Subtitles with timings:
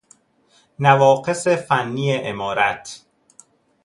[0.79, 3.05] نواقص فنی عمارت